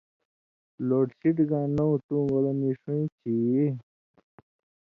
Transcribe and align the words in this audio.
لوڈ 0.87 1.07
شیڈِن٘گاں 1.19 1.65
نؤں 1.75 1.95
تُوں 2.05 2.23
گولہ 2.29 2.51
نی 2.59 2.69
ݜُون٘یں 2.79 3.09
چھی 3.17 3.31
یی؟ 3.49 3.63